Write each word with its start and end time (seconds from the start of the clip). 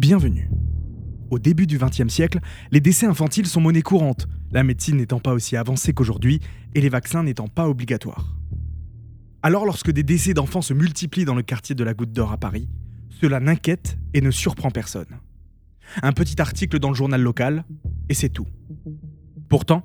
Bienvenue. 0.00 0.48
Au 1.28 1.38
début 1.38 1.66
du 1.66 1.76
XXe 1.76 2.08
siècle, 2.08 2.40
les 2.70 2.80
décès 2.80 3.04
infantiles 3.04 3.46
sont 3.46 3.60
monnaie 3.60 3.82
courante, 3.82 4.28
la 4.50 4.64
médecine 4.64 4.96
n'étant 4.96 5.20
pas 5.20 5.34
aussi 5.34 5.58
avancée 5.58 5.92
qu'aujourd'hui 5.92 6.40
et 6.74 6.80
les 6.80 6.88
vaccins 6.88 7.22
n'étant 7.22 7.48
pas 7.48 7.68
obligatoires. 7.68 8.34
Alors 9.42 9.66
lorsque 9.66 9.90
des 9.90 10.02
décès 10.02 10.32
d'enfants 10.32 10.62
se 10.62 10.72
multiplient 10.72 11.26
dans 11.26 11.34
le 11.34 11.42
quartier 11.42 11.74
de 11.74 11.84
la 11.84 11.92
Goutte 11.92 12.14
d'Or 12.14 12.32
à 12.32 12.38
Paris, 12.38 12.66
cela 13.10 13.40
n'inquiète 13.40 13.98
et 14.14 14.22
ne 14.22 14.30
surprend 14.30 14.70
personne. 14.70 15.20
Un 16.02 16.12
petit 16.12 16.40
article 16.40 16.78
dans 16.78 16.88
le 16.88 16.96
journal 16.96 17.20
local, 17.20 17.66
et 18.08 18.14
c'est 18.14 18.30
tout. 18.30 18.46
Pourtant, 19.50 19.84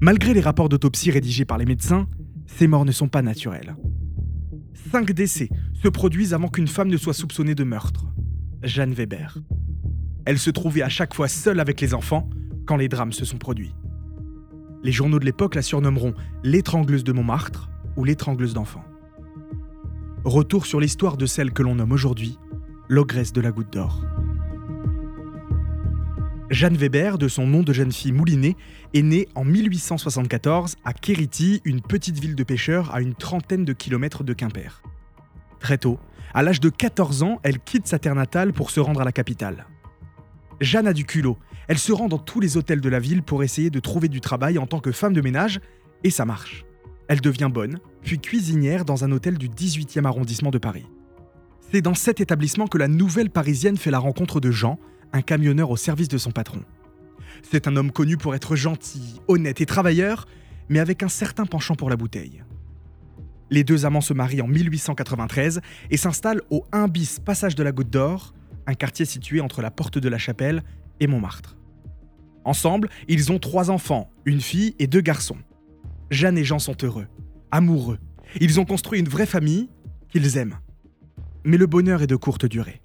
malgré 0.00 0.32
les 0.32 0.42
rapports 0.42 0.68
d'autopsie 0.68 1.10
rédigés 1.10 1.44
par 1.44 1.58
les 1.58 1.66
médecins, 1.66 2.06
ces 2.46 2.68
morts 2.68 2.84
ne 2.84 2.92
sont 2.92 3.08
pas 3.08 3.22
naturelles. 3.22 3.74
Cinq 4.92 5.10
décès 5.10 5.48
se 5.74 5.88
produisent 5.88 6.34
avant 6.34 6.50
qu'une 6.50 6.68
femme 6.68 6.88
ne 6.88 6.96
soit 6.96 7.14
soupçonnée 7.14 7.56
de 7.56 7.64
meurtre. 7.64 8.06
Jeanne 8.62 8.94
Weber. 8.94 9.38
Elle 10.26 10.38
se 10.38 10.50
trouvait 10.50 10.82
à 10.82 10.88
chaque 10.88 11.14
fois 11.14 11.28
seule 11.28 11.60
avec 11.60 11.80
les 11.80 11.94
enfants 11.94 12.28
quand 12.66 12.76
les 12.76 12.88
drames 12.88 13.12
se 13.12 13.24
sont 13.24 13.38
produits. 13.38 13.74
Les 14.82 14.90
journaux 14.90 15.20
de 15.20 15.24
l'époque 15.24 15.54
la 15.54 15.62
surnommeront 15.62 16.14
l'étrangleuse 16.42 17.04
de 17.04 17.12
Montmartre 17.12 17.70
ou 17.96 18.04
l'étrangleuse 18.04 18.52
d'enfants. 18.52 18.84
Retour 20.24 20.66
sur 20.66 20.80
l'histoire 20.80 21.16
de 21.16 21.26
celle 21.26 21.52
que 21.52 21.62
l'on 21.62 21.76
nomme 21.76 21.92
aujourd'hui 21.92 22.38
l'ogresse 22.88 23.32
de 23.32 23.40
la 23.40 23.52
Goutte 23.52 23.72
d'Or. 23.72 24.04
Jeanne 26.50 26.76
Weber, 26.76 27.18
de 27.18 27.28
son 27.28 27.46
nom 27.46 27.62
de 27.62 27.72
jeune 27.72 27.92
fille 27.92 28.12
moulinée, 28.12 28.56
est 28.94 29.02
née 29.02 29.28
en 29.34 29.44
1874 29.44 30.76
à 30.84 30.92
Kériti, 30.92 31.60
une 31.64 31.80
petite 31.80 32.18
ville 32.18 32.36
de 32.36 32.44
pêcheurs 32.44 32.94
à 32.94 33.00
une 33.00 33.14
trentaine 33.14 33.64
de 33.64 33.72
kilomètres 33.72 34.22
de 34.22 34.32
Quimper. 34.32 34.82
Très 35.60 35.78
tôt, 35.78 35.98
à 36.34 36.42
l'âge 36.42 36.60
de 36.60 36.68
14 36.68 37.22
ans, 37.22 37.40
elle 37.42 37.58
quitte 37.58 37.86
sa 37.86 37.98
terre 37.98 38.14
natale 38.14 38.52
pour 38.52 38.70
se 38.70 38.80
rendre 38.80 39.00
à 39.00 39.04
la 39.04 39.12
capitale. 39.12 39.66
Jeanne 40.60 40.86
a 40.86 40.92
du 40.92 41.04
culot. 41.04 41.38
Elle 41.68 41.78
se 41.78 41.92
rend 41.92 42.08
dans 42.08 42.18
tous 42.18 42.40
les 42.40 42.56
hôtels 42.56 42.80
de 42.80 42.88
la 42.88 43.00
ville 43.00 43.22
pour 43.22 43.42
essayer 43.42 43.70
de 43.70 43.80
trouver 43.80 44.08
du 44.08 44.20
travail 44.20 44.58
en 44.58 44.66
tant 44.66 44.80
que 44.80 44.92
femme 44.92 45.12
de 45.12 45.20
ménage, 45.20 45.60
et 46.04 46.10
ça 46.10 46.24
marche. 46.24 46.64
Elle 47.08 47.20
devient 47.20 47.50
bonne, 47.52 47.78
puis 48.02 48.18
cuisinière 48.18 48.84
dans 48.84 49.04
un 49.04 49.12
hôtel 49.12 49.38
du 49.38 49.48
18e 49.48 50.04
arrondissement 50.04 50.50
de 50.50 50.58
Paris. 50.58 50.86
C'est 51.72 51.82
dans 51.82 51.94
cet 51.94 52.20
établissement 52.20 52.66
que 52.66 52.78
la 52.78 52.88
nouvelle 52.88 53.30
parisienne 53.30 53.76
fait 53.76 53.90
la 53.90 53.98
rencontre 53.98 54.40
de 54.40 54.50
Jean, 54.50 54.78
un 55.12 55.22
camionneur 55.22 55.70
au 55.70 55.76
service 55.76 56.08
de 56.08 56.18
son 56.18 56.30
patron. 56.30 56.62
C'est 57.42 57.68
un 57.68 57.76
homme 57.76 57.92
connu 57.92 58.16
pour 58.16 58.34
être 58.34 58.56
gentil, 58.56 59.20
honnête 59.28 59.60
et 59.60 59.66
travailleur, 59.66 60.26
mais 60.68 60.78
avec 60.78 61.02
un 61.02 61.08
certain 61.08 61.46
penchant 61.46 61.74
pour 61.74 61.90
la 61.90 61.96
bouteille. 61.96 62.42
Les 63.50 63.62
deux 63.62 63.86
amants 63.86 64.00
se 64.00 64.14
marient 64.14 64.42
en 64.42 64.48
1893 64.48 65.60
et 65.90 65.96
s'installent 65.96 66.42
au 66.50 66.64
1 66.72 66.88
bis 66.88 67.20
Passage 67.20 67.54
de 67.54 67.62
la 67.62 67.72
Goutte 67.72 67.90
d'Or, 67.90 68.34
un 68.66 68.74
quartier 68.74 69.04
situé 69.04 69.40
entre 69.40 69.62
la 69.62 69.70
Porte 69.70 69.98
de 69.98 70.08
la 70.08 70.18
Chapelle 70.18 70.62
et 71.00 71.06
Montmartre. 71.06 71.56
Ensemble, 72.44 72.88
ils 73.08 73.32
ont 73.32 73.38
trois 73.38 73.70
enfants, 73.70 74.10
une 74.24 74.40
fille 74.40 74.74
et 74.78 74.86
deux 74.86 75.00
garçons. 75.00 75.38
Jeanne 76.10 76.38
et 76.38 76.44
Jean 76.44 76.58
sont 76.58 76.76
heureux, 76.82 77.06
amoureux. 77.50 77.98
Ils 78.40 78.60
ont 78.60 78.64
construit 78.64 79.00
une 79.00 79.08
vraie 79.08 79.26
famille 79.26 79.68
qu'ils 80.08 80.36
aiment. 80.36 80.58
Mais 81.44 81.56
le 81.56 81.66
bonheur 81.66 82.02
est 82.02 82.06
de 82.06 82.16
courte 82.16 82.46
durée. 82.46 82.80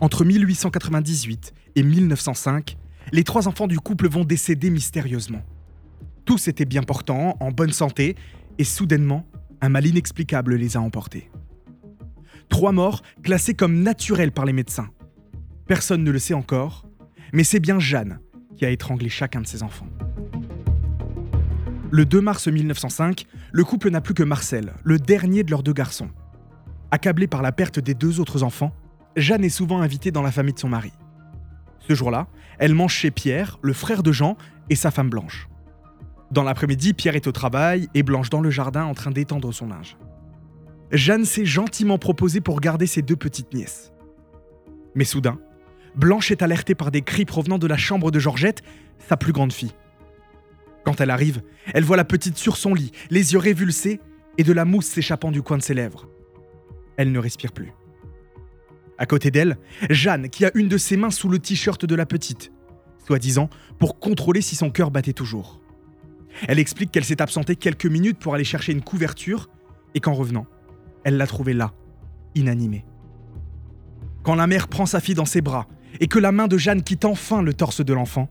Entre 0.00 0.24
1898 0.24 1.54
et 1.76 1.82
1905, 1.82 2.76
les 3.12 3.24
trois 3.24 3.48
enfants 3.48 3.66
du 3.66 3.80
couple 3.80 4.08
vont 4.08 4.24
décéder 4.24 4.70
mystérieusement. 4.70 5.42
Tous 6.24 6.48
étaient 6.48 6.64
bien 6.64 6.82
portants, 6.82 7.36
en 7.40 7.50
bonne 7.50 7.72
santé, 7.72 8.16
et 8.58 8.64
soudainement, 8.64 9.26
un 9.60 9.68
mal 9.68 9.86
inexplicable 9.86 10.54
les 10.54 10.76
a 10.76 10.80
emportés. 10.80 11.30
Trois 12.52 12.72
morts 12.72 13.02
classées 13.22 13.54
comme 13.54 13.82
naturelles 13.82 14.30
par 14.30 14.44
les 14.44 14.52
médecins. 14.52 14.90
Personne 15.66 16.04
ne 16.04 16.10
le 16.10 16.18
sait 16.18 16.34
encore, 16.34 16.84
mais 17.32 17.44
c'est 17.44 17.60
bien 17.60 17.80
Jeanne 17.80 18.20
qui 18.58 18.66
a 18.66 18.70
étranglé 18.70 19.08
chacun 19.08 19.40
de 19.40 19.46
ses 19.46 19.62
enfants. 19.62 19.88
Le 21.90 22.04
2 22.04 22.20
mars 22.20 22.48
1905, 22.48 23.24
le 23.52 23.64
couple 23.64 23.88
n'a 23.88 24.02
plus 24.02 24.12
que 24.12 24.22
Marcel, 24.22 24.74
le 24.84 24.98
dernier 24.98 25.44
de 25.44 25.50
leurs 25.50 25.62
deux 25.62 25.72
garçons. 25.72 26.10
Accablée 26.90 27.26
par 27.26 27.40
la 27.40 27.52
perte 27.52 27.80
des 27.80 27.94
deux 27.94 28.20
autres 28.20 28.42
enfants, 28.42 28.74
Jeanne 29.16 29.44
est 29.44 29.48
souvent 29.48 29.80
invitée 29.80 30.10
dans 30.10 30.22
la 30.22 30.30
famille 30.30 30.54
de 30.54 30.58
son 30.58 30.68
mari. 30.68 30.92
Ce 31.88 31.94
jour-là, 31.94 32.28
elle 32.58 32.74
mange 32.74 32.92
chez 32.92 33.10
Pierre, 33.10 33.58
le 33.62 33.72
frère 33.72 34.02
de 34.02 34.12
Jean, 34.12 34.36
et 34.68 34.76
sa 34.76 34.90
femme 34.90 35.08
Blanche. 35.08 35.48
Dans 36.30 36.42
l'après-midi, 36.42 36.92
Pierre 36.92 37.16
est 37.16 37.26
au 37.26 37.32
travail 37.32 37.88
et 37.94 38.02
Blanche 38.02 38.28
dans 38.28 38.42
le 38.42 38.50
jardin 38.50 38.84
en 38.84 38.92
train 38.92 39.10
d'étendre 39.10 39.52
son 39.52 39.68
linge. 39.68 39.96
Jeanne 40.92 41.24
s'est 41.24 41.46
gentiment 41.46 41.98
proposée 41.98 42.40
pour 42.40 42.60
garder 42.60 42.86
ses 42.86 43.02
deux 43.02 43.16
petites 43.16 43.54
nièces. 43.54 43.92
Mais 44.94 45.04
soudain, 45.04 45.40
Blanche 45.96 46.30
est 46.30 46.42
alertée 46.42 46.74
par 46.74 46.90
des 46.90 47.02
cris 47.02 47.24
provenant 47.24 47.58
de 47.58 47.66
la 47.66 47.76
chambre 47.76 48.10
de 48.10 48.18
Georgette, 48.18 48.62
sa 48.98 49.16
plus 49.16 49.32
grande 49.32 49.52
fille. 49.52 49.72
Quand 50.84 51.00
elle 51.00 51.10
arrive, 51.10 51.42
elle 51.72 51.84
voit 51.84 51.96
la 51.96 52.04
petite 52.04 52.36
sur 52.36 52.56
son 52.56 52.74
lit, 52.74 52.92
les 53.10 53.32
yeux 53.32 53.38
révulsés 53.38 54.00
et 54.36 54.44
de 54.44 54.52
la 54.52 54.64
mousse 54.64 54.86
s'échappant 54.86 55.30
du 55.30 55.42
coin 55.42 55.56
de 55.56 55.62
ses 55.62 55.74
lèvres. 55.74 56.08
Elle 56.96 57.12
ne 57.12 57.18
respire 57.18 57.52
plus. 57.52 57.72
À 58.98 59.06
côté 59.06 59.30
d'elle, 59.30 59.56
Jeanne, 59.90 60.28
qui 60.28 60.44
a 60.44 60.50
une 60.54 60.68
de 60.68 60.78
ses 60.78 60.96
mains 60.96 61.10
sous 61.10 61.28
le 61.28 61.38
t-shirt 61.38 61.84
de 61.84 61.94
la 61.94 62.06
petite, 62.06 62.52
soi-disant 63.04 63.48
pour 63.78 63.98
contrôler 63.98 64.42
si 64.42 64.56
son 64.56 64.70
cœur 64.70 64.90
battait 64.90 65.12
toujours. 65.12 65.60
Elle 66.48 66.58
explique 66.58 66.90
qu'elle 66.90 67.04
s'est 67.04 67.22
absentée 67.22 67.56
quelques 67.56 67.86
minutes 67.86 68.18
pour 68.18 68.34
aller 68.34 68.44
chercher 68.44 68.72
une 68.72 68.82
couverture 68.82 69.48
et 69.94 70.00
qu'en 70.00 70.14
revenant, 70.14 70.46
elle 71.04 71.16
l'a 71.16 71.26
trouvée 71.26 71.54
là, 71.54 71.72
inanimée. 72.34 72.84
Quand 74.22 74.34
la 74.34 74.46
mère 74.46 74.68
prend 74.68 74.86
sa 74.86 75.00
fille 75.00 75.14
dans 75.14 75.24
ses 75.24 75.40
bras 75.40 75.66
et 76.00 76.06
que 76.06 76.18
la 76.18 76.32
main 76.32 76.48
de 76.48 76.56
Jeanne 76.56 76.82
quitte 76.82 77.04
enfin 77.04 77.42
le 77.42 77.54
torse 77.54 77.84
de 77.84 77.92
l'enfant, 77.92 78.28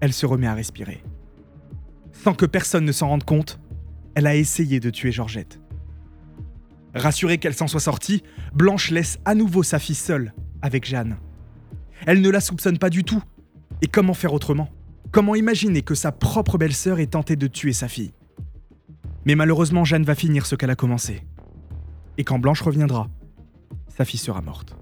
elle 0.00 0.12
se 0.12 0.26
remet 0.26 0.46
à 0.46 0.54
respirer. 0.54 1.02
Sans 2.12 2.34
que 2.34 2.46
personne 2.46 2.84
ne 2.84 2.92
s'en 2.92 3.08
rende 3.08 3.24
compte, 3.24 3.58
elle 4.14 4.26
a 4.26 4.36
essayé 4.36 4.80
de 4.80 4.90
tuer 4.90 5.12
Georgette. 5.12 5.60
Rassurée 6.94 7.38
qu'elle 7.38 7.54
s'en 7.54 7.66
soit 7.66 7.80
sortie, 7.80 8.22
Blanche 8.52 8.90
laisse 8.90 9.18
à 9.24 9.34
nouveau 9.34 9.62
sa 9.62 9.78
fille 9.78 9.96
seule 9.96 10.32
avec 10.62 10.84
Jeanne. 10.84 11.16
Elle 12.06 12.20
ne 12.20 12.30
la 12.30 12.40
soupçonne 12.40 12.78
pas 12.78 12.90
du 12.90 13.02
tout. 13.02 13.22
Et 13.82 13.88
comment 13.88 14.14
faire 14.14 14.32
autrement? 14.32 14.68
Comment 15.10 15.34
imaginer 15.34 15.82
que 15.82 15.94
sa 15.94 16.12
propre 16.12 16.58
belle-sœur 16.58 17.00
ait 17.00 17.06
tenté 17.06 17.36
de 17.36 17.46
tuer 17.46 17.72
sa 17.72 17.88
fille? 17.88 18.12
Mais 19.24 19.34
malheureusement, 19.34 19.84
Jeanne 19.84 20.04
va 20.04 20.14
finir 20.14 20.46
ce 20.46 20.54
qu'elle 20.54 20.70
a 20.70 20.76
commencé. 20.76 21.22
Et 22.18 22.24
quand 22.24 22.38
Blanche 22.38 22.62
reviendra, 22.62 23.08
sa 23.88 24.04
fille 24.04 24.20
sera 24.20 24.40
morte. 24.40 24.76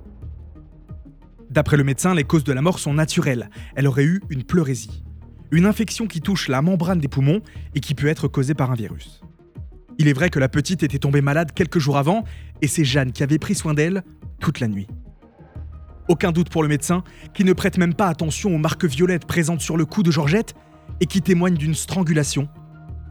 D'après 1.51 1.77
le 1.77 1.85
médecin, 1.85 2.15
les 2.15 2.25
causes 2.25 2.45
de 2.45 2.53
la 2.53 2.63
mort 2.63 2.79
sont 2.79 2.95
naturelles. 2.95 3.51
Elle 3.77 3.87
aurait 3.87 4.05
eu 4.05 4.23
une 4.31 4.43
pleurésie, 4.43 5.05
une 5.51 5.67
infection 5.67 6.07
qui 6.07 6.21
touche 6.21 6.49
la 6.49 6.63
membrane 6.63 6.99
des 6.99 7.09
poumons 7.09 7.41
et 7.75 7.81
qui 7.81 7.95
peut 7.95 8.07
être 8.07 8.27
causée 8.27 8.55
par 8.55 8.71
un 8.71 8.75
virus. 8.75 9.21
Il 9.99 10.09
est 10.09 10.15
vrai 10.15 10.31
que 10.31 10.39
la 10.39 10.49
petite 10.49 10.83
était 10.83 10.99
tombée 10.99 11.21
malade 11.21 11.53
quelques 11.55 11.79
jours 11.79 11.99
avant 11.99 12.25
et 12.63 12.67
c'est 12.67 12.85
Jeanne 12.85 13.13
qui 13.13 13.23
avait 13.23 13.39
pris 13.39 13.55
soin 13.55 13.75
d'elle 13.75 14.03
toute 14.41 14.61
la 14.61 14.69
nuit. 14.69 14.87
Aucun 16.09 16.33
doute 16.33 16.49
pour 16.49 16.63
le 16.63 16.69
médecin, 16.69 17.05
qui 17.35 17.45
ne 17.45 17.53
prête 17.53 17.79
même 17.79 17.95
pas 17.95 18.09
attention 18.09 18.55
aux 18.55 18.59
marques 18.59 18.85
violettes 18.85 19.27
présentes 19.27 19.61
sur 19.61 19.77
le 19.77 19.85
cou 19.85 20.03
de 20.03 20.11
Georgette 20.11 20.55
et 21.01 21.07
qui 21.07 21.23
témoignent 21.23 21.57
d'une 21.57 21.75
strangulation, 21.75 22.49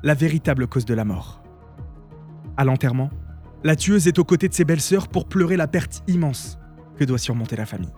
la 0.03 0.13
véritable 0.13 0.67
cause 0.67 0.85
de 0.85 0.93
la 0.93 1.05
mort. 1.05 1.43
À 2.57 2.65
l'enterrement, 2.65 3.09
la 3.63 3.75
tueuse 3.75 4.07
est 4.07 4.19
aux 4.19 4.23
côtés 4.23 4.47
de 4.47 4.53
ses 4.53 4.65
belles-sœurs 4.65 5.07
pour 5.07 5.25
pleurer 5.25 5.57
la 5.57 5.67
perte 5.67 6.03
immense 6.07 6.57
que 6.97 7.03
doit 7.03 7.17
surmonter 7.17 7.55
la 7.55 7.65
famille. 7.65 7.93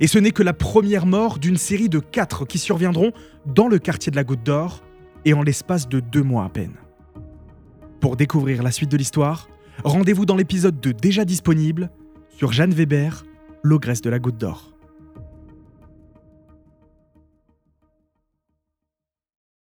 Et 0.00 0.06
ce 0.06 0.18
n'est 0.18 0.32
que 0.32 0.42
la 0.42 0.52
première 0.52 1.06
mort 1.06 1.38
d'une 1.38 1.56
série 1.56 1.88
de 1.88 1.98
quatre 1.98 2.44
qui 2.44 2.58
surviendront 2.58 3.12
dans 3.46 3.68
le 3.68 3.78
quartier 3.78 4.10
de 4.10 4.16
la 4.16 4.24
Goutte 4.24 4.42
d'Or 4.42 4.82
et 5.24 5.34
en 5.34 5.42
l'espace 5.42 5.88
de 5.88 6.00
deux 6.00 6.22
mois 6.22 6.44
à 6.44 6.48
peine. 6.48 6.74
Pour 8.00 8.16
découvrir 8.16 8.62
la 8.62 8.72
suite 8.72 8.90
de 8.90 8.96
l'histoire, 8.96 9.48
rendez-vous 9.84 10.26
dans 10.26 10.36
l'épisode 10.36 10.80
2 10.80 10.92
déjà 10.94 11.24
disponible 11.24 11.90
sur 12.36 12.52
Jeanne 12.52 12.72
Weber, 12.72 13.24
l'ogresse 13.62 14.00
de 14.00 14.10
la 14.10 14.18
Goutte 14.18 14.38
d'Or. 14.38 14.71